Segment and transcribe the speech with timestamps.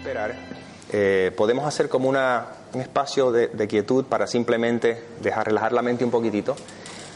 [0.00, 0.34] esperar,
[0.92, 5.82] eh, podemos hacer como una, un espacio de, de quietud para simplemente dejar relajar la
[5.82, 6.56] mente un poquitito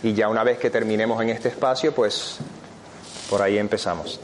[0.03, 2.37] y ya una vez que terminemos en este espacio, pues
[3.31, 4.21] por ahí empezamos.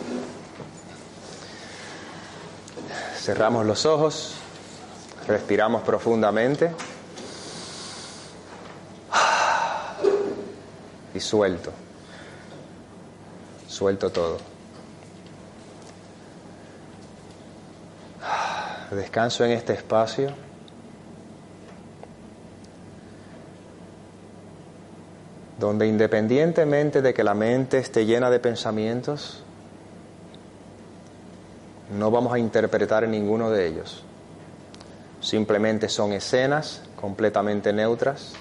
[3.16, 4.34] Cerramos los ojos,
[5.26, 6.70] respiramos profundamente
[11.14, 11.72] y suelto,
[13.66, 14.59] suelto todo.
[18.90, 20.30] Descanso en este espacio.
[25.60, 29.42] donde independientemente de que la mente esté llena de pensamientos,
[31.96, 34.02] no vamos a interpretar ninguno de ellos.
[35.20, 38.32] Simplemente son escenas completamente neutras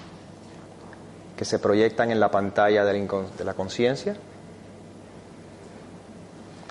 [1.36, 4.16] que se proyectan en la pantalla de la conciencia,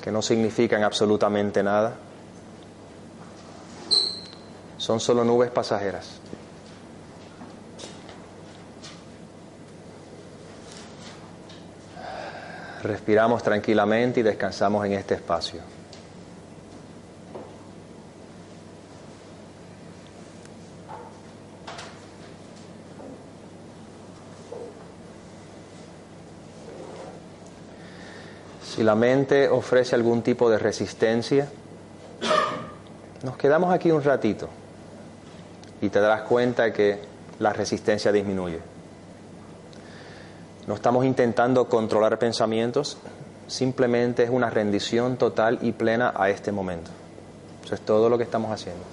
[0.02, 1.94] que no significan absolutamente nada.
[4.80, 6.08] Son solo nubes pasajeras.
[12.82, 15.60] Respiramos tranquilamente y descansamos en este espacio.
[28.64, 31.50] Si la mente ofrece algún tipo de resistencia,
[33.24, 34.48] nos quedamos aquí un ratito
[35.82, 37.00] y te darás cuenta que
[37.40, 38.60] la resistencia disminuye.
[40.68, 42.98] No estamos intentando controlar pensamientos,
[43.48, 46.92] simplemente es una rendición total y plena a este momento.
[47.64, 48.84] Eso es todo lo que estamos haciendo.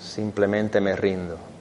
[0.00, 1.53] Simplemente me rindo.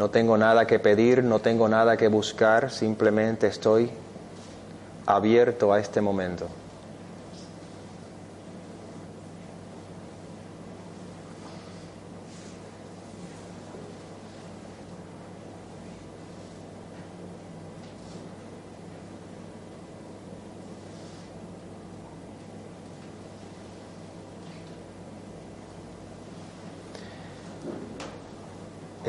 [0.00, 3.90] No tengo nada que pedir, no tengo nada que buscar, simplemente estoy
[5.04, 6.48] abierto a este momento.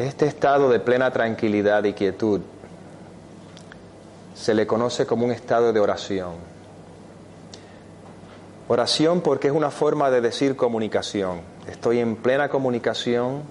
[0.01, 2.41] Este estado de plena tranquilidad y quietud
[4.33, 6.31] se le conoce como un estado de oración.
[8.67, 11.41] Oración porque es una forma de decir comunicación.
[11.67, 13.43] Estoy en plena comunicación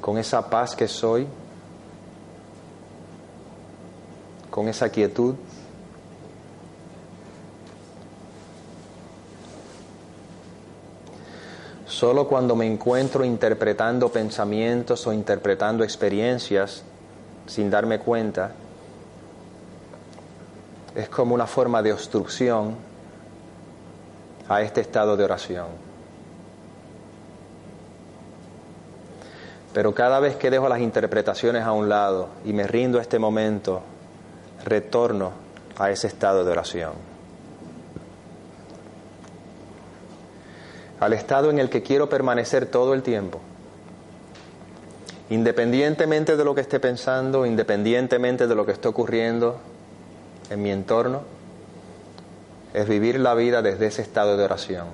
[0.00, 1.26] con esa paz que soy,
[4.48, 5.34] con esa quietud.
[12.02, 16.82] Solo cuando me encuentro interpretando pensamientos o interpretando experiencias
[17.46, 18.50] sin darme cuenta,
[20.96, 22.74] es como una forma de obstrucción
[24.48, 25.68] a este estado de oración.
[29.72, 33.20] Pero cada vez que dejo las interpretaciones a un lado y me rindo a este
[33.20, 33.80] momento,
[34.64, 35.30] retorno
[35.78, 37.11] a ese estado de oración.
[41.02, 43.40] Al estado en el que quiero permanecer todo el tiempo.
[45.30, 49.58] Independientemente de lo que esté pensando, independientemente de lo que esté ocurriendo
[50.48, 51.22] en mi entorno,
[52.72, 54.86] es vivir la vida desde ese estado de oración.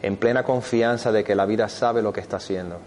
[0.00, 2.78] en plena confianza de que la vida sabe lo que está haciendo,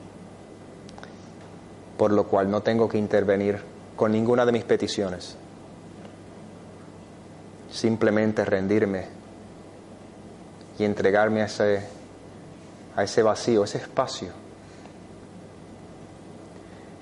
[1.98, 3.60] por lo cual no tengo que intervenir
[3.98, 5.38] con ninguna de mis peticiones,
[7.72, 9.08] simplemente rendirme
[10.78, 11.84] y entregarme a ese,
[12.96, 14.42] a ese vacío, ese espacio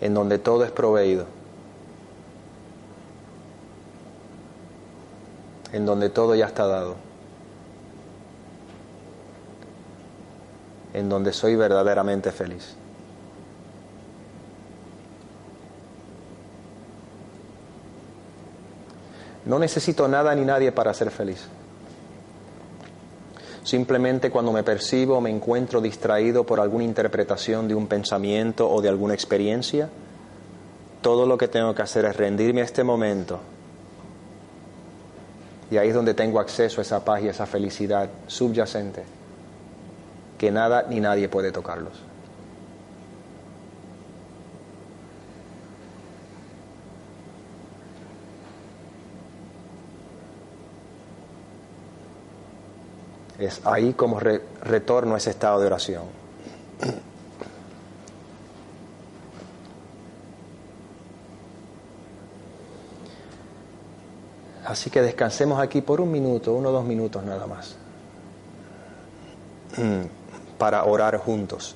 [0.01, 1.25] en donde todo es proveído,
[5.73, 6.95] en donde todo ya está dado,
[10.93, 12.78] en donde soy verdaderamente feliz.
[19.49, 21.47] No necesito nada ni nadie para ser feliz.
[23.63, 28.89] Simplemente cuando me percibo me encuentro distraído por alguna interpretación de un pensamiento o de
[28.89, 29.89] alguna experiencia,
[31.01, 33.39] todo lo que tengo que hacer es rendirme a este momento.
[35.71, 39.03] Y ahí es donde tengo acceso a esa paz y esa felicidad subyacente,
[40.37, 42.08] que nada ni nadie puede tocarlos.
[53.39, 56.03] Es ahí como retorno a ese estado de oración.
[64.65, 67.75] Así que descansemos aquí por un minuto, uno o dos minutos nada más,
[70.59, 71.75] para orar juntos.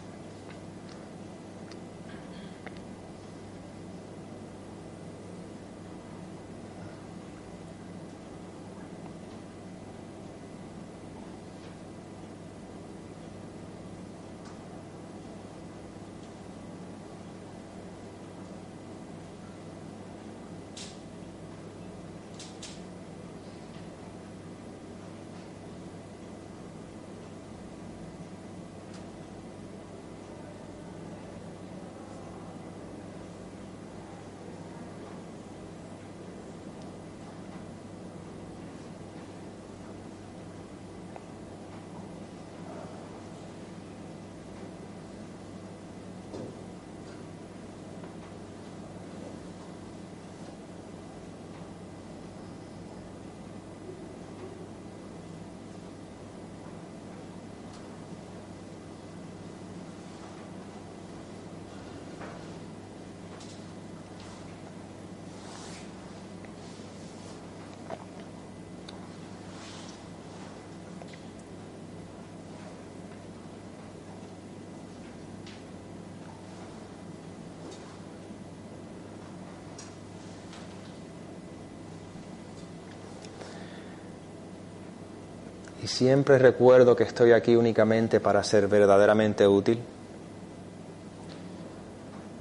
[85.83, 89.79] Y siempre recuerdo que estoy aquí únicamente para ser verdaderamente útil.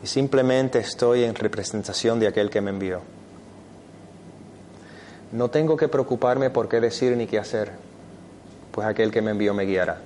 [0.00, 3.00] Y simplemente estoy en representación de aquel que me envió.
[5.32, 7.72] No tengo que preocuparme por qué decir ni qué hacer,
[8.70, 9.98] pues aquel que me envió me guiará.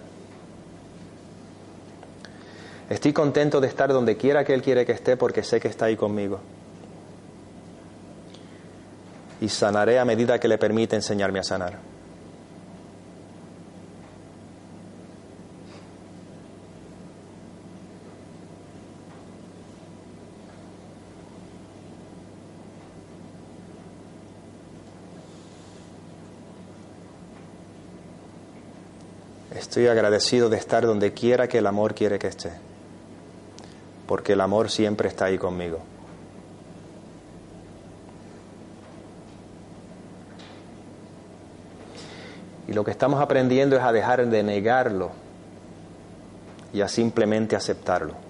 [2.89, 5.87] Estoy contento de estar donde quiera que Él quiere que esté porque sé que está
[5.87, 6.41] ahí conmigo.
[9.43, 11.96] Y sanaré a medida que le permite enseñarme a sanar.
[29.77, 32.51] Estoy agradecido de estar donde quiera que el amor quiere que esté,
[34.07, 35.81] porque el amor siempre está ahí conmigo.
[42.67, 45.11] Y lo que estamos aprendiendo es a dejar de negarlo
[46.73, 48.26] y a simplemente aceptarlo.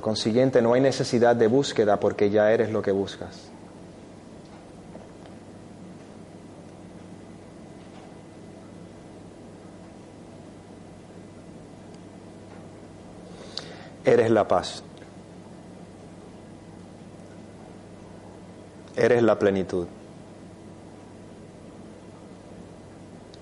[0.00, 3.50] Por consiguiente, no hay necesidad de búsqueda porque ya eres lo que buscas.
[14.06, 14.82] Eres la paz.
[18.96, 19.86] Eres la plenitud.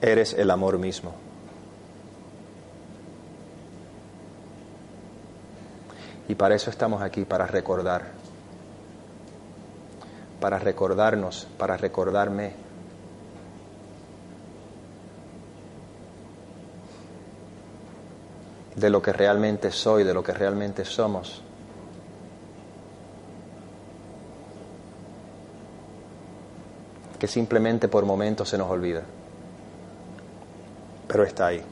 [0.00, 1.27] Eres el amor mismo.
[6.28, 8.12] Y para eso estamos aquí, para recordar.
[10.40, 12.68] Para recordarnos, para recordarme.
[18.76, 21.42] de lo que realmente soy, de lo que realmente somos.
[27.18, 29.02] que simplemente por momentos se nos olvida,
[31.08, 31.62] pero está ahí.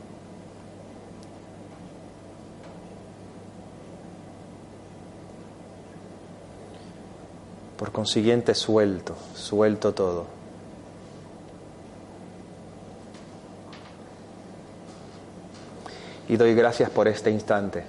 [7.87, 10.27] Por consiguiente, suelto, suelto todo.
[16.29, 17.85] Y doy gracias por este instante,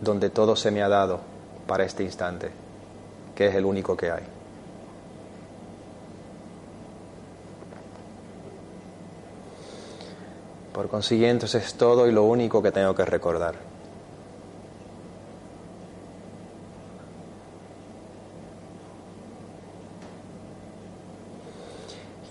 [0.00, 1.18] donde todo se me ha dado
[1.66, 2.52] para este instante,
[3.34, 4.22] que es el único que hay.
[10.72, 13.71] Por consiguiente, eso es todo y lo único que tengo que recordar.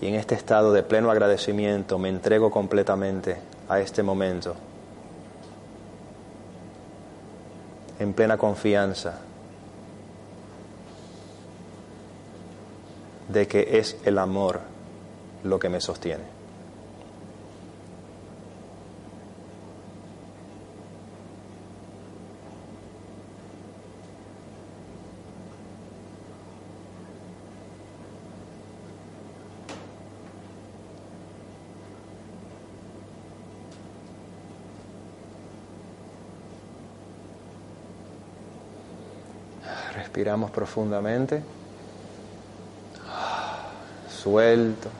[0.02, 3.36] Y en este estado de pleno agradecimiento me entrego completamente
[3.68, 4.56] a este momento,
[8.00, 9.20] en plena confianza
[13.28, 14.58] de que es el amor
[15.44, 16.31] lo que me sostiene.
[40.12, 41.42] Respiramos profundamente.
[44.10, 44.90] Suelto.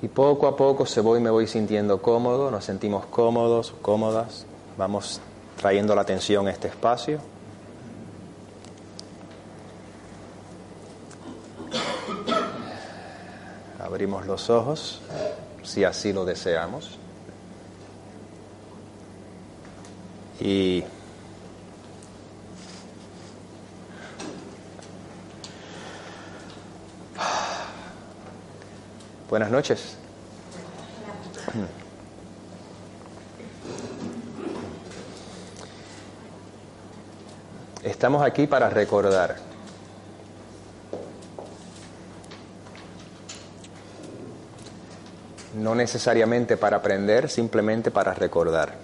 [0.00, 4.46] Y poco a poco se voy, me voy sintiendo cómodo, nos sentimos cómodos, cómodas.
[4.78, 5.20] Vamos
[5.56, 7.18] trayendo la atención a este espacio.
[13.80, 15.00] Abrimos los ojos,
[15.64, 16.96] si así lo deseamos.
[20.38, 20.84] Y
[29.28, 29.96] Buenas noches.
[37.82, 39.36] Estamos aquí para recordar.
[45.54, 48.74] No necesariamente para aprender, simplemente para recordar.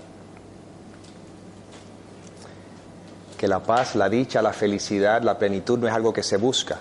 [3.39, 6.81] Que la paz, la dicha, la felicidad, la plenitud no es algo que se busca,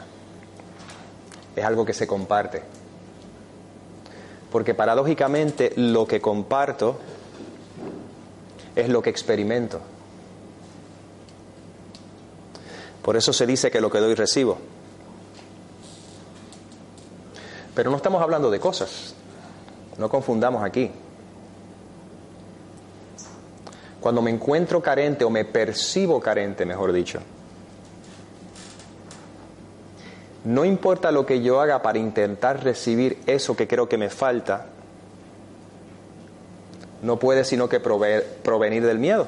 [1.56, 2.80] es algo que se comparte
[4.51, 6.98] porque paradójicamente lo que comparto
[8.75, 9.79] es lo que experimento.
[13.01, 14.58] Por eso se dice que lo que doy recibo.
[17.74, 19.15] Pero no estamos hablando de cosas,
[19.98, 20.91] no confundamos aquí.
[24.01, 27.22] Cuando me encuentro carente o me percibo carente, mejor dicho,
[30.43, 34.65] no importa lo que yo haga para intentar recibir eso que creo que me falta,
[37.03, 39.27] no puede sino que provenir del miedo.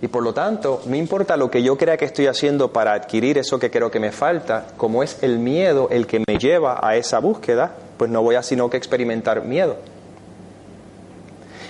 [0.00, 3.38] Y por lo tanto, no importa lo que yo crea que estoy haciendo para adquirir
[3.38, 6.96] eso que creo que me falta, como es el miedo el que me lleva a
[6.96, 9.76] esa búsqueda, pues no voy a sino que experimentar miedo.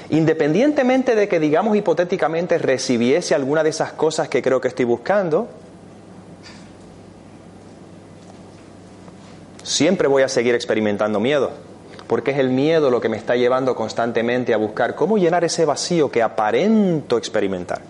[0.08, 5.48] Independientemente de que, digamos hipotéticamente, recibiese alguna de esas cosas que creo que estoy buscando,
[9.62, 11.50] siempre voy a seguir experimentando miedo,
[12.06, 15.64] porque es el miedo lo que me está llevando constantemente a buscar cómo llenar ese
[15.64, 17.80] vacío que aparento experimentar.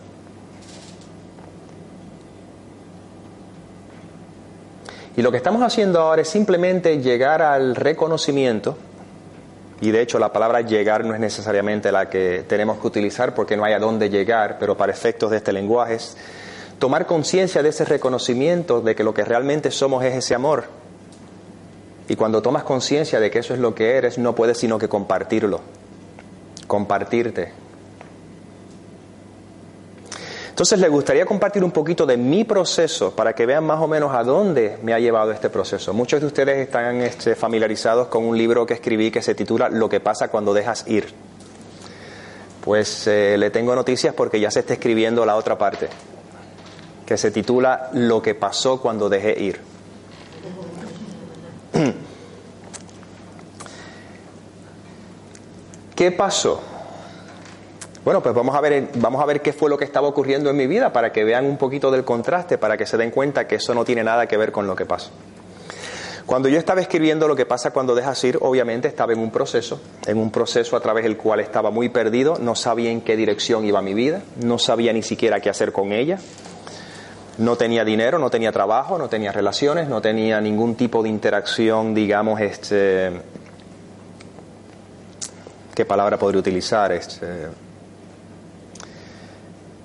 [5.17, 8.77] Y lo que estamos haciendo ahora es simplemente llegar al reconocimiento,
[9.81, 13.57] y de hecho la palabra llegar no es necesariamente la que tenemos que utilizar porque
[13.57, 16.17] no hay a dónde llegar, pero para efectos de este lenguaje es
[16.79, 20.65] tomar conciencia de ese reconocimiento de que lo que realmente somos es ese amor,
[22.09, 24.89] y cuando tomas conciencia de que eso es lo que eres, no puedes sino que
[24.89, 25.61] compartirlo,
[26.67, 27.53] compartirte.
[30.53, 34.15] Entonces le gustaría compartir un poquito de mi proceso para que vean más o menos
[34.15, 35.95] a dónde me ha llevado este proceso.
[35.95, 39.89] Muchos de ustedes están este, familiarizados con un libro que escribí que se titula Lo
[39.89, 41.15] que pasa cuando dejas ir.
[42.63, 45.89] Pues eh, le tengo noticias porque ya se está escribiendo la otra parte,
[47.07, 49.72] que se titula Lo que pasó cuando dejé ir.
[56.03, 56.61] ¿Qué pasó?
[58.05, 60.57] Bueno, pues vamos a ver, vamos a ver qué fue lo que estaba ocurriendo en
[60.57, 63.55] mi vida para que vean un poquito del contraste, para que se den cuenta que
[63.55, 65.11] eso no tiene nada que ver con lo que pasa.
[66.27, 69.81] Cuando yo estaba escribiendo lo que pasa cuando dejas ir, obviamente estaba en un proceso,
[70.05, 73.65] en un proceso a través del cual estaba muy perdido, no sabía en qué dirección
[73.65, 76.19] iba mi vida, no sabía ni siquiera qué hacer con ella.
[77.39, 81.95] No tenía dinero, no tenía trabajo, no tenía relaciones, no tenía ningún tipo de interacción,
[81.95, 83.23] digamos, este,
[85.75, 86.93] ¿qué palabra podría utilizar?
[86.93, 87.27] Este,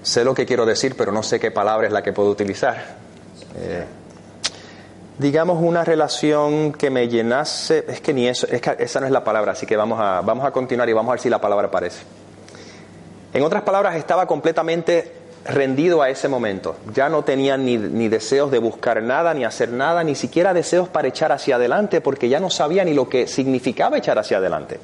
[0.02, 2.98] sé lo que quiero decir, pero no sé qué palabra es la que puedo utilizar.
[3.60, 3.86] Eh,
[5.18, 9.12] digamos una relación que me llenase, es que ni eso, es que esa no es
[9.12, 11.42] la palabra, así que vamos a, vamos a continuar y vamos a ver si la
[11.42, 12.04] palabra aparece.
[13.34, 15.12] En otras palabras, estaba completamente
[15.46, 16.76] rendido a ese momento.
[16.94, 20.90] Ya no tenía ni, ni, deseos de buscar nada, ni hacer nada, ni siquiera deseos
[20.90, 24.80] para echar hacia adelante, porque ya no sabía ni lo que significaba echar hacia adelante.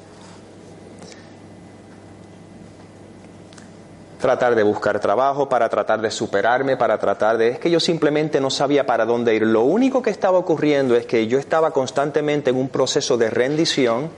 [4.24, 7.48] Tratar de buscar trabajo, para tratar de superarme, para tratar de...
[7.48, 9.42] Es que yo simplemente no sabía para dónde ir.
[9.42, 14.08] Lo único que estaba ocurriendo es que yo estaba constantemente en un proceso de rendición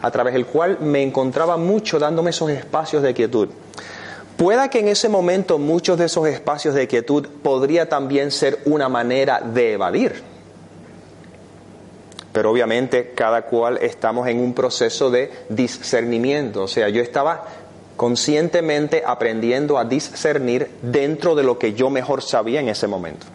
[0.00, 3.50] a través del cual me encontraba mucho dándome esos espacios de quietud.
[4.36, 8.88] Pueda que en ese momento muchos de esos espacios de quietud podría también ser una
[8.88, 10.24] manera de evadir.
[12.32, 16.64] Pero obviamente cada cual estamos en un proceso de discernimiento.
[16.64, 17.44] O sea, yo estaba
[18.02, 23.28] conscientemente aprendiendo a discernir dentro de lo que yo mejor sabía en ese momento.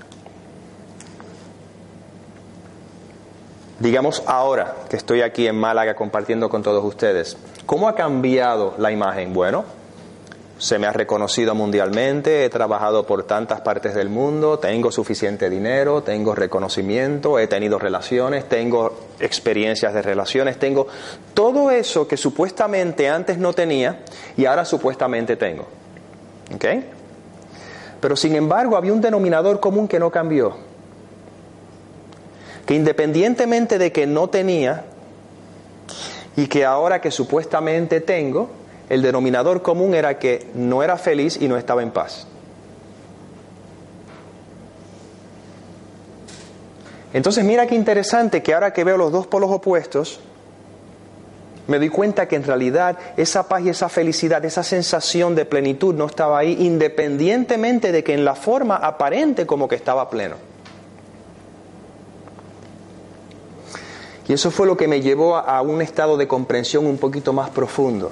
[3.79, 8.91] Digamos ahora que estoy aquí en Málaga compartiendo con todos ustedes, ¿cómo ha cambiado la
[8.91, 9.33] imagen?
[9.33, 9.63] Bueno,
[10.57, 16.03] se me ha reconocido mundialmente, he trabajado por tantas partes del mundo, tengo suficiente dinero,
[16.03, 20.87] tengo reconocimiento, he tenido relaciones, tengo experiencias de relaciones, tengo
[21.33, 24.03] todo eso que supuestamente antes no tenía
[24.35, 25.67] y ahora supuestamente tengo.
[26.53, 26.65] ¿Ok?
[27.99, 30.67] Pero sin embargo había un denominador común que no cambió
[32.67, 34.83] que independientemente de que no tenía
[36.35, 38.49] y que ahora que supuestamente tengo,
[38.89, 42.27] el denominador común era que no era feliz y no estaba en paz.
[47.13, 50.19] Entonces mira qué interesante que ahora que veo los dos polos opuestos,
[51.67, 55.93] me doy cuenta que en realidad esa paz y esa felicidad, esa sensación de plenitud
[55.93, 60.35] no estaba ahí, independientemente de que en la forma aparente como que estaba pleno.
[64.27, 67.49] Y eso fue lo que me llevó a, un estado de comprensión un poquito más
[67.49, 68.11] profundo.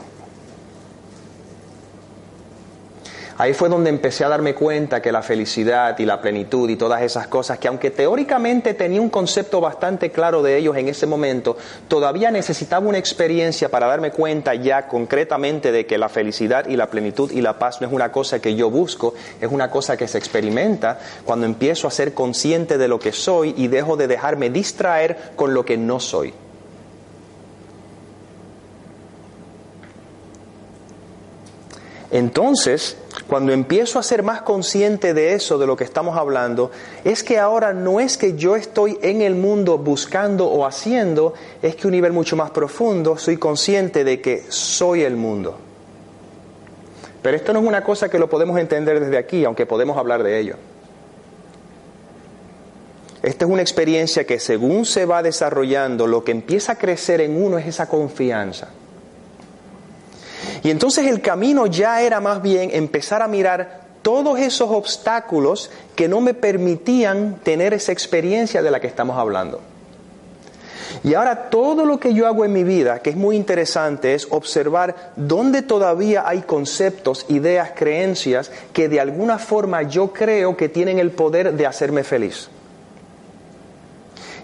[3.37, 7.01] Ahí fue donde empecé a darme cuenta que la felicidad y la plenitud y todas
[7.01, 11.57] esas cosas, que aunque teóricamente tenía un concepto bastante claro de ellos en ese momento,
[11.89, 16.89] todavía necesitaba una experiencia para darme cuenta ya concretamente de que la felicidad y la
[16.89, 20.07] plenitud y la paz no es una cosa que yo busco, es una cosa que
[20.07, 24.49] se experimenta cuando empiezo a ser consciente de lo que soy y dejo de dejarme
[24.49, 26.33] distraer con lo que no soy.
[32.11, 36.69] Entonces, cuando empiezo a ser más consciente de eso, de lo que estamos hablando,
[37.03, 41.75] es que ahora no es que yo estoy en el mundo buscando o haciendo, es
[41.75, 45.57] que a un nivel mucho más profundo soy consciente de que soy el mundo.
[47.23, 50.21] Pero esto no es una cosa que lo podemos entender desde aquí, aunque podemos hablar
[50.21, 50.55] de ello.
[53.23, 57.43] Esta es una experiencia que según se va desarrollando, lo que empieza a crecer en
[57.43, 58.69] uno es esa confianza.
[60.65, 66.07] Y entonces el camino ya era más bien empezar a mirar todos esos obstáculos que
[66.07, 69.61] no me permitían tener esa experiencia de la que estamos hablando.
[71.03, 74.27] Y ahora todo lo que yo hago en mi vida, que es muy interesante, es
[74.31, 80.97] observar dónde todavía hay conceptos, ideas, creencias que de alguna forma yo creo que tienen
[80.97, 82.49] el poder de hacerme feliz.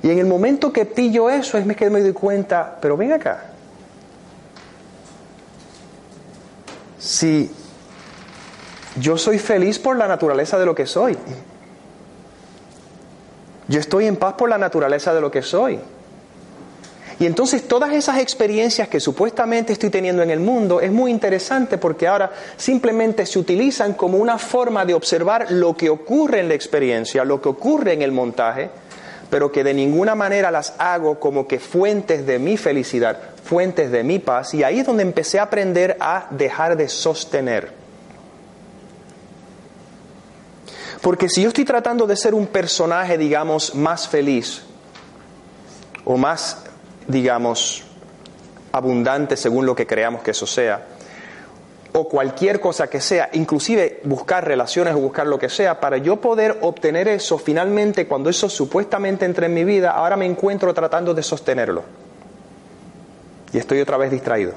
[0.04, 3.51] Y en el momento que pillo eso es que me doy cuenta, pero ven acá,
[7.02, 7.50] si
[8.96, 11.18] yo soy feliz por la naturaleza de lo que soy.
[13.68, 15.80] Yo estoy en paz por la naturaleza de lo que soy.
[17.20, 21.78] Y entonces todas esas experiencias que supuestamente estoy teniendo en el mundo es muy interesante
[21.78, 26.56] porque ahora simplemente se utilizan como una forma de observar lo que ocurre en la
[26.56, 28.70] experiencia, lo que ocurre en el montaje,
[29.30, 33.20] pero que de ninguna manera las hago como que fuentes de mi felicidad,
[33.52, 37.74] fuentes de mi paz, y ahí es donde empecé a aprender a dejar de sostener.
[41.02, 44.62] Porque si yo estoy tratando de ser un personaje, digamos, más feliz,
[46.06, 46.64] o más,
[47.10, 47.84] digamos,
[48.72, 50.88] abundante según lo que creamos que eso sea,
[51.92, 56.22] o cualquier cosa que sea, inclusive buscar relaciones o buscar lo que sea, para yo
[56.22, 61.14] poder obtener eso, finalmente cuando eso supuestamente entre en mi vida, ahora me encuentro tratando
[61.14, 62.11] de sostenerlo.
[63.54, 64.54] Y estoy otra vez distraído.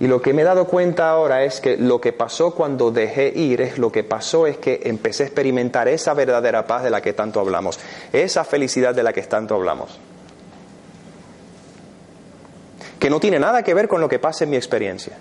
[0.00, 3.32] Y lo que me he dado cuenta ahora es que lo que pasó cuando dejé
[3.34, 7.00] ir es lo que pasó es que empecé a experimentar esa verdadera paz de la
[7.00, 7.80] que tanto hablamos,
[8.12, 9.98] esa felicidad de la que tanto hablamos.
[13.00, 15.18] Que no tiene nada que ver con lo que pasa en mi experiencia.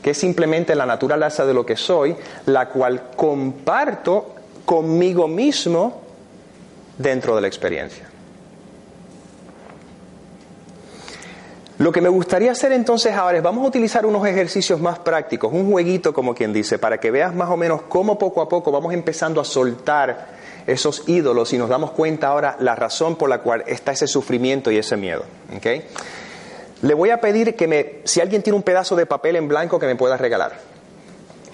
[0.00, 2.14] Que es simplemente la naturaleza de lo que soy,
[2.46, 6.01] la cual comparto conmigo mismo
[7.02, 8.08] dentro de la experiencia.
[11.78, 15.52] Lo que me gustaría hacer entonces ahora es, vamos a utilizar unos ejercicios más prácticos,
[15.52, 18.70] un jueguito como quien dice, para que veas más o menos cómo poco a poco
[18.70, 20.28] vamos empezando a soltar
[20.66, 24.70] esos ídolos y nos damos cuenta ahora la razón por la cual está ese sufrimiento
[24.70, 25.24] y ese miedo.
[26.82, 29.80] Le voy a pedir que me, si alguien tiene un pedazo de papel en blanco
[29.80, 30.52] que me pueda regalar.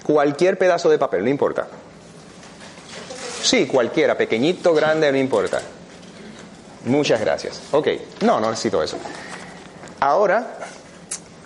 [0.05, 1.67] Cualquier pedazo de papel, no importa.
[3.41, 5.61] Sí, cualquiera, pequeñito, grande, no importa.
[6.85, 7.61] Muchas gracias.
[7.71, 7.87] Ok,
[8.21, 8.97] no, no necesito eso.
[9.99, 10.57] Ahora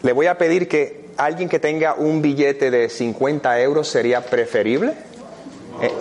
[0.02, 4.94] le voy a pedir que alguien que tenga un billete de 50 euros sería preferible.
[5.82, 5.92] Eh,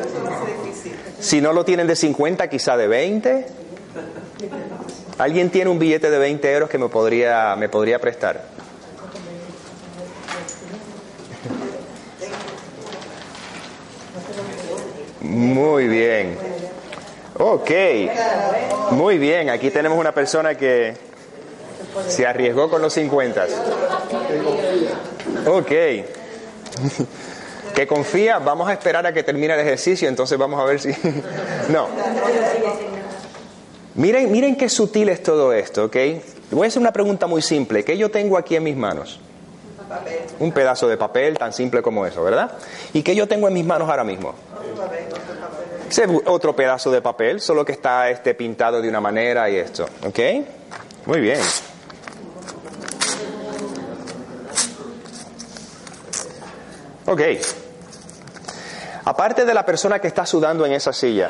[1.21, 3.47] si no lo tienen de 50, quizá de 20.
[5.19, 8.53] ¿Alguien tiene un billete de 20 euros que me podría, me podría prestar?
[15.21, 16.37] Muy bien.
[17.39, 17.71] Ok.
[18.91, 19.51] Muy bien.
[19.51, 20.95] Aquí tenemos una persona que
[22.09, 23.47] se arriesgó con los 50.
[25.47, 25.73] Ok.
[27.75, 30.91] Que confía, vamos a esperar a que termine el ejercicio, entonces vamos a ver si...
[31.71, 31.89] No.
[33.95, 35.97] Miren, miren qué sutil es todo esto, ¿ok?
[36.51, 37.85] Voy a hacer una pregunta muy simple.
[37.85, 39.21] ¿Qué yo tengo aquí en mis manos?
[40.39, 42.53] Un pedazo de papel, tan simple como eso, ¿verdad?
[42.93, 44.35] ¿Y qué yo tengo en mis manos ahora mismo?
[46.27, 50.19] Otro pedazo de papel, solo que está este pintado de una manera y esto, ¿ok?
[51.07, 51.41] Muy bien.
[57.07, 57.21] Ok.
[59.05, 61.29] Aparte de la persona que está sudando en esa silla.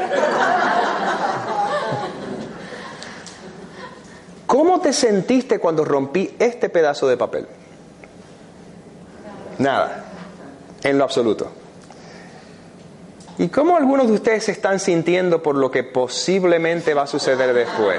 [4.46, 7.46] ¿Cómo te sentiste cuando rompí este pedazo de papel?
[9.58, 10.04] Nada,
[10.82, 11.61] en lo absoluto.
[13.38, 17.54] ¿Y cómo algunos de ustedes se están sintiendo por lo que posiblemente va a suceder
[17.54, 17.98] después?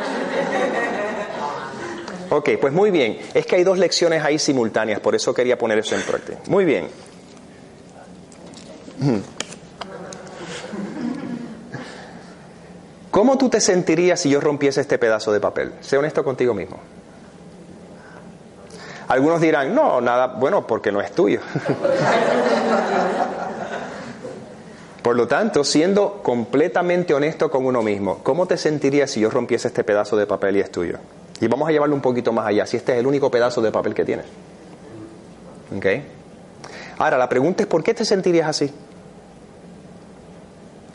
[2.29, 3.19] Ok, pues muy bien.
[3.33, 6.39] Es que hay dos lecciones ahí simultáneas, por eso quería poner eso en práctica.
[6.47, 6.87] Muy bien.
[13.11, 15.73] ¿Cómo tú te sentirías si yo rompiese este pedazo de papel?
[15.81, 16.79] Sé honesto contigo mismo.
[19.07, 21.39] Algunos dirán, no, nada, bueno, porque no es tuyo.
[25.03, 29.67] Por lo tanto, siendo completamente honesto con uno mismo, ¿cómo te sentirías si yo rompiese
[29.67, 30.97] este pedazo de papel y es tuyo?
[31.41, 33.69] Y vamos a llevarlo un poquito más allá, si este es el único pedazo de
[33.69, 34.25] papel que tienes.
[35.75, 35.85] ¿Ok?
[36.99, 38.71] Ahora, la pregunta es, ¿por qué te sentirías así?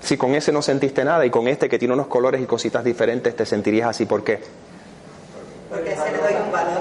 [0.01, 2.83] Si con ese no sentiste nada y con este que tiene unos colores y cositas
[2.83, 4.41] diferentes te sentirías así, ¿por qué?
[5.69, 6.79] Porque se le doy un valor.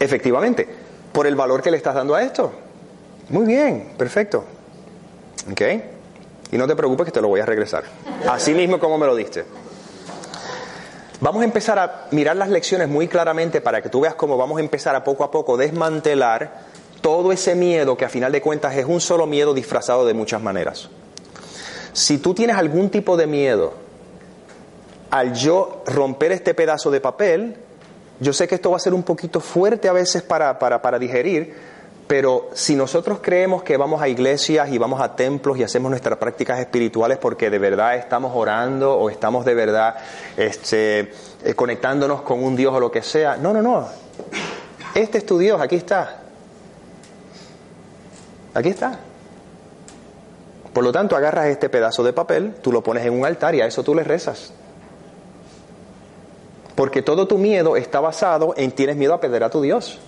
[0.00, 0.66] Efectivamente,
[1.12, 2.50] por el valor que le estás dando a esto.
[3.28, 4.55] Muy bien, perfecto.
[5.50, 5.62] ¿Ok?
[6.52, 7.84] Y no te preocupes que te lo voy a regresar.
[8.28, 9.44] Así mismo como me lo diste.
[11.20, 14.58] Vamos a empezar a mirar las lecciones muy claramente para que tú veas cómo vamos
[14.58, 16.66] a empezar a poco a poco desmantelar
[17.00, 20.42] todo ese miedo que a final de cuentas es un solo miedo disfrazado de muchas
[20.42, 20.90] maneras.
[21.92, 23.72] Si tú tienes algún tipo de miedo
[25.10, 27.56] al yo romper este pedazo de papel,
[28.20, 31.54] yo sé que esto va a ser un poquito fuerte a veces para, para, digerir,
[32.06, 36.18] pero si nosotros creemos que vamos a iglesias y vamos a templos y hacemos nuestras
[36.18, 39.96] prácticas espirituales porque de verdad estamos orando o estamos de verdad
[40.36, 41.12] este,
[41.44, 43.88] eh, conectándonos con un Dios o lo que sea, no, no, no.
[44.94, 46.20] Este es tu Dios, aquí está.
[48.54, 49.00] Aquí está.
[50.72, 53.62] Por lo tanto, agarras este pedazo de papel, tú lo pones en un altar y
[53.62, 54.52] a eso tú le rezas.
[56.74, 59.98] Porque todo tu miedo está basado en tienes miedo a perder a tu Dios.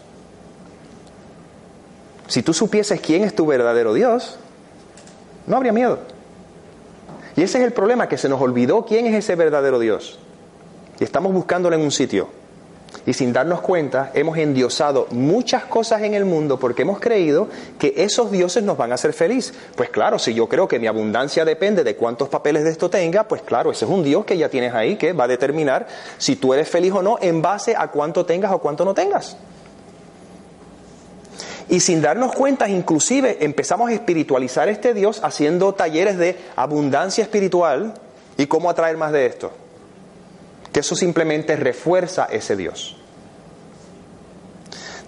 [2.29, 4.37] Si tú supieses quién es tu verdadero Dios,
[5.47, 5.99] no habría miedo.
[7.37, 10.19] Y ese es el problema, que se nos olvidó quién es ese verdadero Dios.
[11.01, 12.29] Y estamos buscándolo en un sitio.
[13.07, 17.95] Y sin darnos cuenta, hemos endiosado muchas cosas en el mundo porque hemos creído que
[17.97, 19.55] esos dioses nos van a hacer feliz.
[19.77, 23.25] Pues claro, si yo creo que mi abundancia depende de cuántos papeles de esto tenga,
[23.25, 25.87] pues claro, ese es un dios que ya tienes ahí que va a determinar
[26.19, 29.37] si tú eres feliz o no en base a cuánto tengas o cuánto no tengas.
[31.69, 37.95] Y sin darnos cuenta, inclusive empezamos a espiritualizar este Dios haciendo talleres de abundancia espiritual
[38.37, 39.53] y cómo atraer más de esto
[40.73, 42.97] que eso simplemente refuerza ese Dios.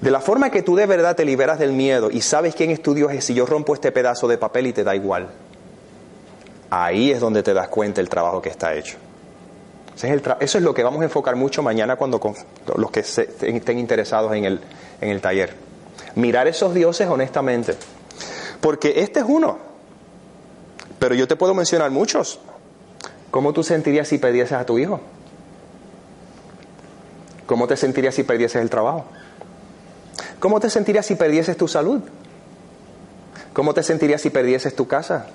[0.01, 2.83] De la forma que tú de verdad te liberas del miedo y sabes quién es
[2.83, 5.29] tu Dios es si yo rompo este pedazo de papel y te da igual.
[6.70, 8.96] Ahí es donde te das cuenta el trabajo que está hecho.
[10.40, 12.20] Eso es lo que vamos a enfocar mucho mañana cuando
[12.77, 14.61] los que estén interesados en el,
[15.03, 15.55] en el taller.
[16.14, 17.76] Mirar esos dioses honestamente.
[18.60, 19.58] Porque este es uno.
[20.98, 22.40] Pero yo te puedo mencionar muchos.
[23.30, 25.00] ¿Cómo tú sentirías si perdieses a tu hijo?
[27.46, 29.04] ¿Cómo te sentirías si perdieses el trabajo?
[30.38, 32.00] ¿Cómo te sentirías si perdieses tu salud?
[33.52, 35.26] ¿Cómo te sentirías si perdieses tu casa?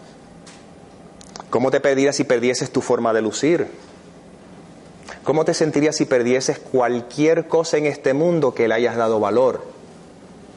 [1.49, 3.67] ¿Cómo te perdieras si perdieses tu forma de lucir?
[5.23, 9.74] ¿Cómo te sentirías si perdieses cualquier cosa en este mundo que le hayas dado valor?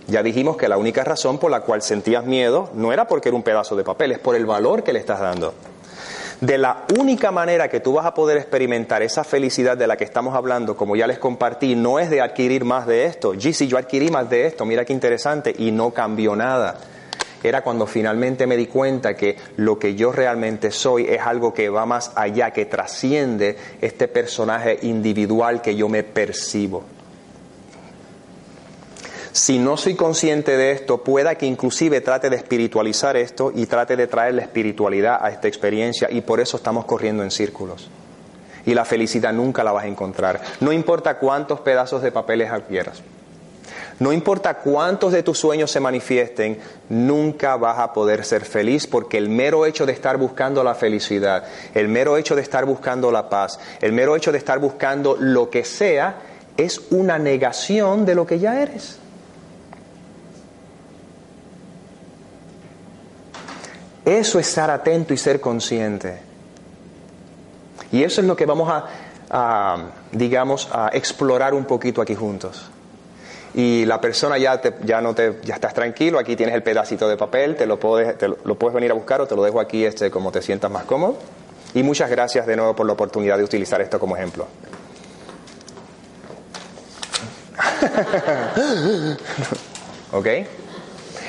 [0.09, 3.37] Ya dijimos que la única razón por la cual sentías miedo no era porque era
[3.37, 5.53] un pedazo de papel, es por el valor que le estás dando.
[6.41, 10.05] De la única manera que tú vas a poder experimentar esa felicidad de la que
[10.05, 13.35] estamos hablando, como ya les compartí, no es de adquirir más de esto.
[13.39, 16.79] si yo adquirí más de esto, mira qué interesante, y no cambió nada
[17.43, 21.69] era cuando finalmente me di cuenta que lo que yo realmente soy es algo que
[21.69, 26.98] va más allá, que trasciende este personaje individual que yo me percibo.
[29.39, 33.95] Si no soy consciente de esto, pueda que inclusive trate de espiritualizar esto y trate
[33.95, 37.89] de traer la espiritualidad a esta experiencia y por eso estamos corriendo en círculos.
[38.67, 40.41] Y la felicidad nunca la vas a encontrar.
[40.59, 43.01] No importa cuántos pedazos de papeles adquieras.
[44.01, 49.19] No importa cuántos de tus sueños se manifiesten, nunca vas a poder ser feliz porque
[49.19, 53.29] el mero hecho de estar buscando la felicidad, el mero hecho de estar buscando la
[53.29, 56.17] paz, el mero hecho de estar buscando lo que sea,
[56.57, 58.99] es una negación de lo que ya eres.
[64.09, 66.19] Eso es estar atento y ser consciente.
[67.93, 68.71] Y eso es lo que vamos
[69.31, 69.77] a,
[70.13, 72.71] digamos, a explorar un poquito aquí juntos
[73.55, 77.09] y la persona ya, te, ya no te, ya estás tranquilo, aquí tienes el pedacito
[77.09, 79.59] de papel, te lo, puedes, te lo, puedes venir a buscar o te lo dejo
[79.59, 81.17] aquí este, como te sientas más cómodo.
[81.75, 84.47] Y muchas gracias de nuevo por la oportunidad de utilizar esto como ejemplo.
[90.13, 90.27] ¿Ok?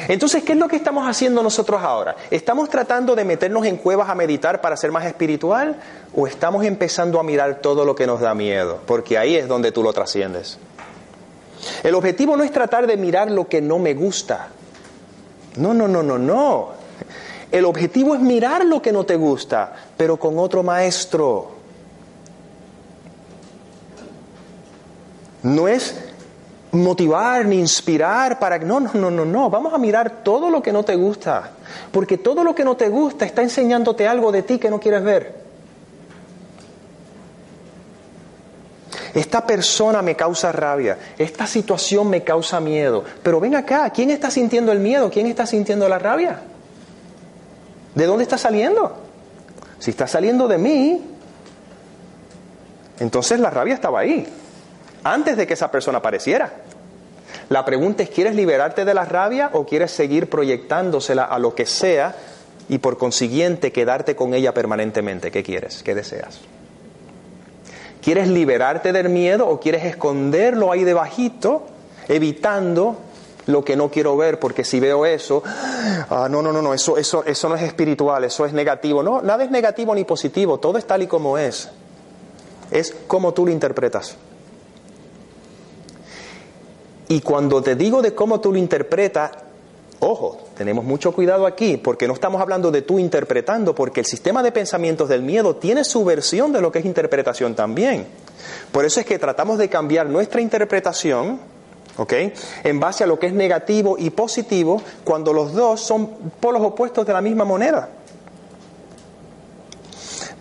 [0.07, 2.15] Entonces, ¿qué es lo que estamos haciendo nosotros ahora?
[2.31, 5.79] ¿Estamos tratando de meternos en cuevas a meditar para ser más espiritual?
[6.15, 8.79] ¿O estamos empezando a mirar todo lo que nos da miedo?
[8.85, 10.57] Porque ahí es donde tú lo trasciendes.
[11.83, 14.49] El objetivo no es tratar de mirar lo que no me gusta.
[15.57, 16.69] No, no, no, no, no.
[17.51, 21.51] El objetivo es mirar lo que no te gusta, pero con otro maestro.
[25.41, 26.08] No es
[26.71, 28.59] motivar ni inspirar para...
[28.59, 29.49] No, no, no, no, no.
[29.49, 31.51] Vamos a mirar todo lo que no te gusta.
[31.91, 35.03] Porque todo lo que no te gusta está enseñándote algo de ti que no quieres
[35.03, 35.49] ver.
[39.13, 43.03] esta persona me causa rabia, esta situación me causa miedo.
[43.23, 45.09] Pero ven acá, ¿quién está sintiendo el miedo?
[45.09, 46.41] ¿Quién está sintiendo la rabia?
[47.95, 48.95] ¿De dónde está saliendo?
[49.79, 51.01] Si está saliendo de mí,
[52.99, 54.27] entonces la rabia estaba ahí,
[55.03, 56.51] antes de que esa persona apareciera.
[57.49, 61.65] La pregunta es, ¿quieres liberarte de la rabia o quieres seguir proyectándosela a lo que
[61.65, 62.15] sea
[62.69, 65.31] y por consiguiente quedarte con ella permanentemente?
[65.31, 65.81] ¿Qué quieres?
[65.81, 66.39] ¿Qué deseas?
[68.03, 71.65] ¿Quieres liberarte del miedo o quieres esconderlo ahí debajito,
[72.07, 72.97] evitando
[73.47, 74.39] lo que no quiero ver?
[74.39, 78.23] Porque si veo eso, ah, no, no, no, no, eso, eso, eso no es espiritual,
[78.23, 79.01] eso es negativo.
[79.01, 81.69] No, nada es negativo ni positivo, todo es tal y como es.
[82.69, 84.15] Es como tú lo interpretas.
[87.09, 89.31] Y cuando te digo de cómo tú lo interpretas,
[90.01, 94.41] Ojo, tenemos mucho cuidado aquí porque no estamos hablando de tú interpretando, porque el sistema
[94.41, 98.07] de pensamientos del miedo tiene su versión de lo que es interpretación también.
[98.71, 101.37] Por eso es que tratamos de cambiar nuestra interpretación,
[101.97, 102.13] ¿ok?
[102.63, 106.07] En base a lo que es negativo y positivo, cuando los dos son
[106.39, 107.89] polos opuestos de la misma moneda.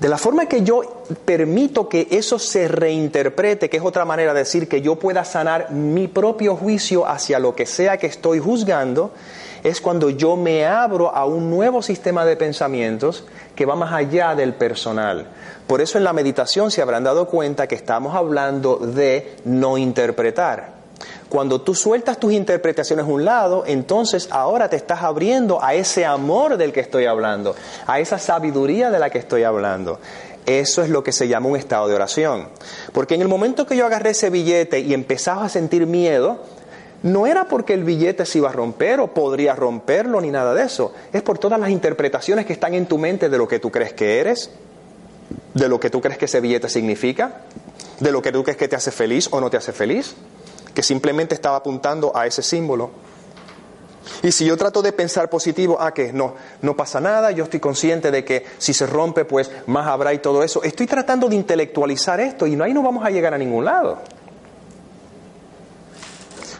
[0.00, 4.40] De la forma que yo permito que eso se reinterprete, que es otra manera de
[4.40, 9.10] decir que yo pueda sanar mi propio juicio hacia lo que sea que estoy juzgando,
[9.64, 13.24] es cuando yo me abro a un nuevo sistema de pensamientos
[13.56, 15.26] que va más allá del personal.
[15.66, 20.77] Por eso en la meditación se habrán dado cuenta que estamos hablando de no interpretar.
[21.28, 26.04] Cuando tú sueltas tus interpretaciones a un lado, entonces ahora te estás abriendo a ese
[26.04, 27.54] amor del que estoy hablando,
[27.86, 30.00] a esa sabiduría de la que estoy hablando.
[30.46, 32.48] Eso es lo que se llama un estado de oración.
[32.92, 36.38] Porque en el momento que yo agarré ese billete y empezaba a sentir miedo,
[37.02, 40.62] no era porque el billete se iba a romper o podría romperlo ni nada de
[40.62, 40.94] eso.
[41.12, 43.92] Es por todas las interpretaciones que están en tu mente de lo que tú crees
[43.92, 44.50] que eres,
[45.52, 47.42] de lo que tú crees que ese billete significa,
[48.00, 50.14] de lo que tú crees que te hace feliz o no te hace feliz.
[50.78, 52.90] Que simplemente estaba apuntando a ese símbolo.
[54.22, 57.58] Y si yo trato de pensar positivo, ah, que no, no pasa nada, yo estoy
[57.58, 60.62] consciente de que si se rompe, pues más habrá y todo eso.
[60.62, 63.98] Estoy tratando de intelectualizar esto y no, ahí no vamos a llegar a ningún lado.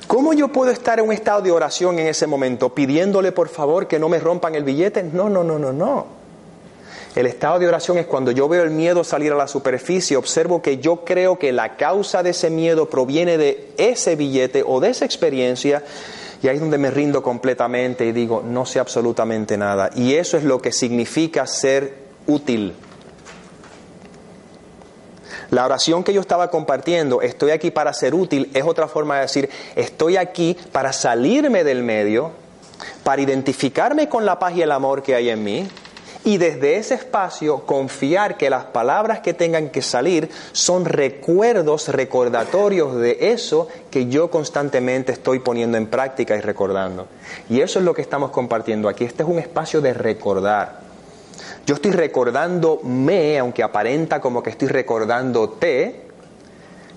[0.09, 3.87] ¿Cómo yo puedo estar en un estado de oración en ese momento pidiéndole por favor
[3.87, 5.05] que no me rompan el billete?
[5.05, 6.18] No, no, no, no, no.
[7.19, 10.63] El estado de oración es cuando yo veo el miedo salir a la superficie, observo
[10.63, 14.91] que yo creo que la causa de ese miedo proviene de ese billete o de
[14.91, 15.83] esa experiencia
[16.41, 19.91] y ahí es donde me rindo completamente y digo, no sé absolutamente nada.
[19.97, 21.93] Y eso es lo que significa ser
[22.29, 22.75] útil.
[25.51, 29.23] La oración que yo estaba compartiendo, estoy aquí para ser útil, es otra forma de
[29.23, 32.31] decir, estoy aquí para salirme del medio,
[33.03, 35.69] para identificarme con la paz y el amor que hay en mí,
[36.25, 42.97] y desde ese espacio confiar que las palabras que tengan que salir son recuerdos, recordatorios
[42.97, 47.07] de eso que yo constantemente estoy poniendo en práctica y recordando.
[47.49, 49.05] Y eso es lo que estamos compartiendo aquí.
[49.05, 50.81] Este es un espacio de recordar.
[51.67, 56.03] Yo estoy recordándome, aunque aparenta como que estoy recordándote,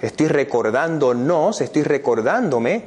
[0.01, 2.83] estoy recordándonos, estoy recordándome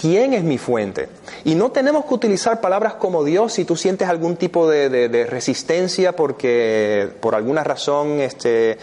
[0.00, 1.10] quién es mi fuente.
[1.44, 6.16] Y no tenemos que utilizar palabras como Dios si tú sientes algún tipo de, resistencia
[6.16, 8.78] porque por alguna razón este,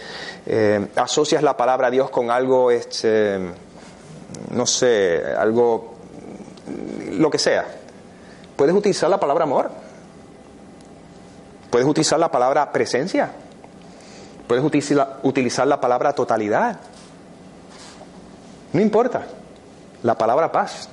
[0.46, 3.36] eh, asocias la palabra Dios con algo, este,
[4.50, 5.94] no sé, algo,
[7.10, 7.66] lo que sea.
[8.54, 9.70] Puedes utilizar la palabra amor.
[11.70, 13.32] Puedes utilizar la palabra presencia.
[14.46, 16.78] Puedes utilizar, utilizar la palabra totalidad.
[18.72, 19.26] No importa.
[20.04, 20.88] La palabra paz.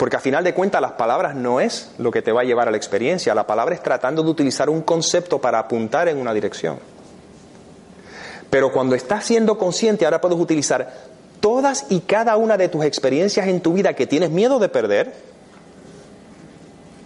[0.00, 2.66] Porque a final de cuentas las palabras no es lo que te va a llevar
[2.66, 3.34] a la experiencia.
[3.34, 6.78] La palabra es tratando de utilizar un concepto para apuntar en una dirección.
[8.48, 10.90] Pero cuando estás siendo consciente, ahora puedes utilizar
[11.40, 15.12] todas y cada una de tus experiencias en tu vida que tienes miedo de perder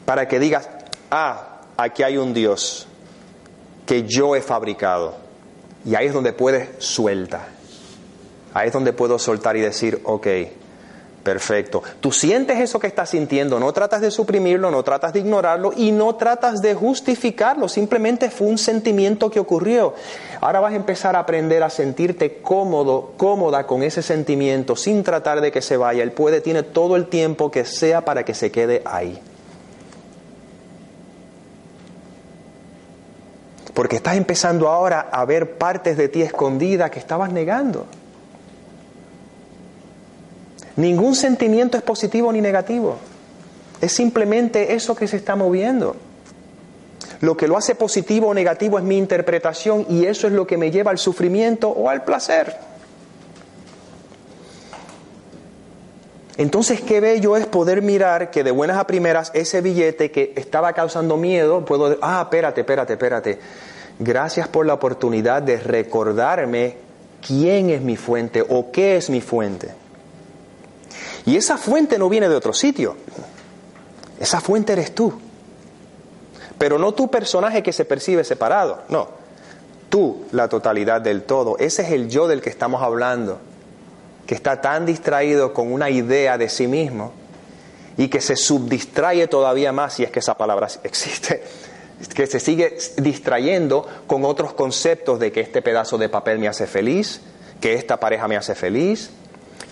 [0.05, 0.69] para que digas,
[1.11, 2.87] ah, aquí hay un Dios
[3.87, 5.17] que yo he fabricado.
[5.85, 7.49] Y ahí es donde puedes suelta.
[8.55, 10.29] Ahí es donde puedo soltar y decir, ok,
[11.25, 11.83] perfecto.
[12.01, 15.91] Tú sientes eso que estás sintiendo, no tratas de suprimirlo, no tratas de ignorarlo y
[15.91, 19.95] no tratas de justificarlo, simplemente fue un sentimiento que ocurrió.
[20.41, 25.41] Ahora vas a empezar a aprender a sentirte cómodo, cómoda con ese sentimiento sin tratar
[25.41, 26.03] de que se vaya.
[26.03, 29.19] Él puede, tiene todo el tiempo que sea para que se quede ahí.
[33.73, 37.87] Porque estás empezando ahora a ver partes de ti escondidas que estabas negando.
[40.77, 42.97] Ningún sentimiento es positivo ni negativo.
[43.81, 45.97] Es simplemente eso que se está moviendo.
[47.21, 50.57] Lo que lo hace positivo o negativo es mi interpretación y eso es lo que
[50.57, 52.57] me lleva al sufrimiento o al placer.
[56.37, 60.73] Entonces, qué bello es poder mirar que de buenas a primeras ese billete que estaba
[60.73, 63.39] causando miedo, puedo, ah, espérate, espérate, espérate.
[64.01, 66.77] Gracias por la oportunidad de recordarme
[67.25, 69.84] quién es mi fuente o qué es mi fuente.
[71.27, 72.97] Y esa fuente no viene de otro sitio.
[74.21, 75.13] Esa fuente eres tú.
[76.59, 79.09] Pero no tu personaje que se percibe separado, no.
[79.89, 81.57] Tú, la totalidad del todo.
[81.59, 83.39] Ese es el yo del que estamos hablando
[84.27, 87.13] que está tan distraído con una idea de sí mismo
[87.97, 91.43] y que se subdistrae todavía más, si es que esa palabra existe,
[92.15, 96.67] que se sigue distrayendo con otros conceptos de que este pedazo de papel me hace
[96.67, 97.21] feliz,
[97.61, 99.11] que esta pareja me hace feliz,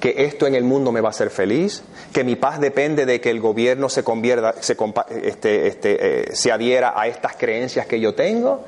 [0.00, 3.20] que esto en el mundo me va a hacer feliz, que mi paz depende de
[3.20, 4.76] que el gobierno se convierta, se,
[5.24, 8.64] este, este, eh, se adhiera a estas creencias que yo tengo,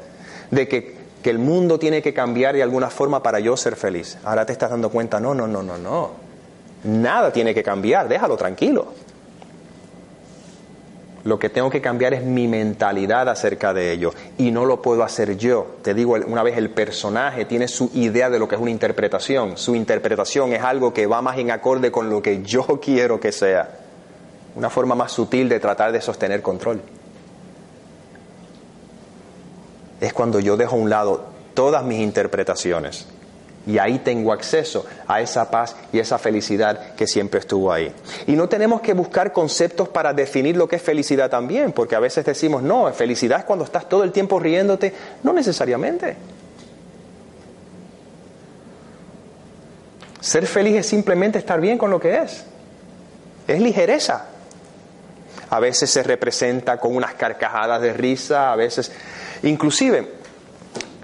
[0.51, 4.19] de que que el mundo tiene que cambiar de alguna forma para yo ser feliz.
[4.25, 6.11] Ahora te estás dando cuenta, no, no, no, no, no.
[6.85, 8.93] Nada tiene que cambiar, déjalo tranquilo.
[11.25, 15.03] Lo que tengo que cambiar es mi mentalidad acerca de ello y no lo puedo
[15.03, 15.77] hacer yo.
[15.83, 19.57] Te digo, una vez el personaje tiene su idea de lo que es una interpretación.
[19.57, 23.33] Su interpretación es algo que va más en acorde con lo que yo quiero que
[23.33, 23.79] sea.
[24.55, 26.83] Una forma más sutil de tratar de sostener control
[30.01, 33.07] es cuando yo dejo a un lado todas mis interpretaciones.
[33.67, 37.93] Y ahí tengo acceso a esa paz y esa felicidad que siempre estuvo ahí.
[38.27, 42.01] Y no tenemos que buscar conceptos para definir lo que es felicidad también, porque a
[42.01, 44.93] veces decimos, no, felicidad es cuando estás todo el tiempo riéndote.
[45.23, 46.17] No necesariamente.
[50.21, 52.45] Ser feliz es simplemente estar bien con lo que es.
[53.47, 54.27] Es ligereza.
[55.51, 58.91] A veces se representa con unas carcajadas de risa, a veces
[59.45, 60.11] Inclusive,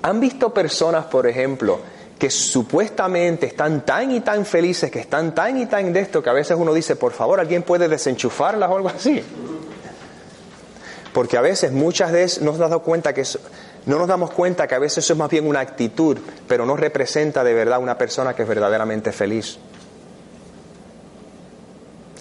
[0.00, 1.80] ¿han visto personas, por ejemplo,
[2.20, 6.28] que supuestamente están tan y tan felices, que están tan y tan de esto, que
[6.28, 9.24] a veces uno dice, por favor, alguien puede desenchufarlas o algo así.
[11.14, 13.24] Porque a veces, muchas veces, nos dado cuenta que
[13.86, 16.76] no nos damos cuenta que a veces eso es más bien una actitud, pero no
[16.76, 19.58] representa de verdad una persona que es verdaderamente feliz.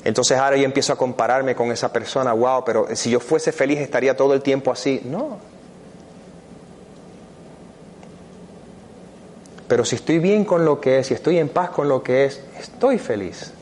[0.05, 3.79] Entonces ahora yo empiezo a compararme con esa persona, wow, pero si yo fuese feliz
[3.79, 5.01] estaría todo el tiempo así.
[5.03, 5.39] No.
[9.69, 12.25] Pero si estoy bien con lo que es, si estoy en paz con lo que
[12.25, 13.53] es, estoy feliz.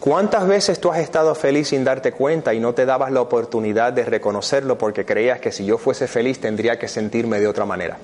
[0.00, 3.92] ¿Cuántas veces tú has estado feliz sin darte cuenta y no te dabas la oportunidad
[3.92, 7.98] de reconocerlo porque creías que si yo fuese feliz tendría que sentirme de otra manera?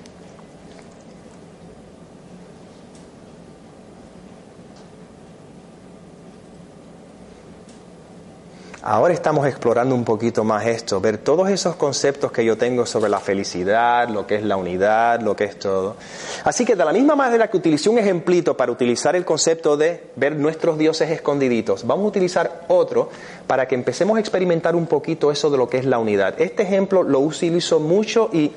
[8.83, 13.11] Ahora estamos explorando un poquito más esto, ver todos esos conceptos que yo tengo sobre
[13.11, 15.97] la felicidad, lo que es la unidad, lo que es todo.
[16.45, 20.09] Así que de la misma manera que utilicé un ejemplito para utilizar el concepto de
[20.15, 23.09] ver nuestros dioses escondiditos, vamos a utilizar otro
[23.45, 26.41] para que empecemos a experimentar un poquito eso de lo que es la unidad.
[26.41, 28.51] Este ejemplo lo utilizo mucho y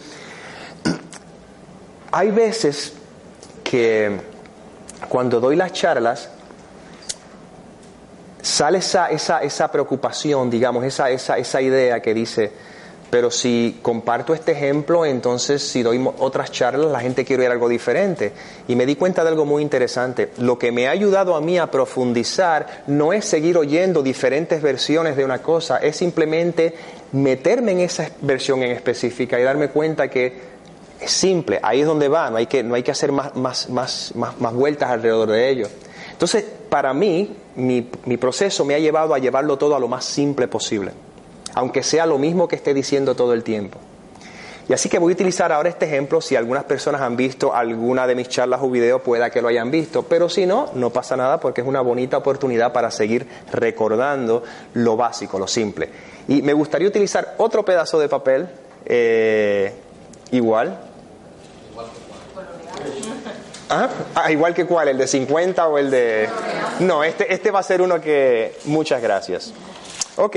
[2.12, 2.94] hay veces
[3.62, 4.20] que
[5.10, 6.30] cuando doy las charlas,
[8.45, 12.53] sale esa, esa, esa preocupación, digamos, esa, esa, esa idea que dice,
[13.09, 17.70] pero si comparto este ejemplo, entonces si doy otras charlas, la gente quiere ver algo
[17.70, 18.32] diferente.
[18.68, 20.30] Y me di cuenta de algo muy interesante.
[20.38, 25.16] Lo que me ha ayudado a mí a profundizar no es seguir oyendo diferentes versiones
[25.16, 26.74] de una cosa, es simplemente
[27.12, 30.55] meterme en esa versión en específica y darme cuenta que
[31.01, 33.70] es simple, ahí es donde va, no hay que, no hay que hacer más, más,
[33.70, 35.68] más, más, más vueltas alrededor de ello.
[36.24, 37.82] Entonces, para mí, mi,
[38.16, 40.92] proceso me ha llevado a llevarlo todo a lo más simple posible,
[41.52, 43.78] aunque sea lo mismo que esté diciendo todo el tiempo.
[44.66, 48.06] Y así que voy a utilizar ahora este ejemplo, si algunas personas han visto alguna
[48.06, 51.14] de mis charlas o videos, pueda que lo hayan visto, pero si no, no pasa
[51.14, 55.90] nada porque es una bonita oportunidad para seguir recordando lo básico, lo simple.
[56.26, 58.48] Y me gustaría utilizar otro pedazo de papel,
[58.86, 59.74] eh,
[60.30, 60.93] igual,
[63.68, 63.88] ¿Ah?
[64.14, 64.30] ¿Ah?
[64.30, 66.28] igual que cuál, el de 50 o el de...
[66.80, 68.56] No, este, este va a ser uno que...
[68.64, 69.52] Muchas gracias.
[70.16, 70.36] Ok.